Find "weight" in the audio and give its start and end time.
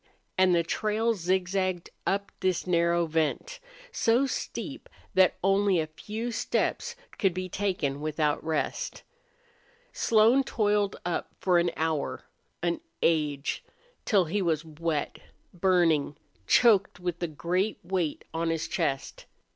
17.83-18.23